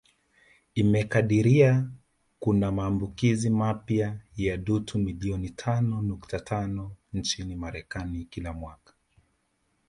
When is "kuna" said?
2.39-2.71